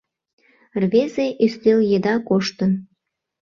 Рвезе 0.81 1.27
ӱстел 1.45 1.79
еда 1.97 2.15
коштын 2.27 2.71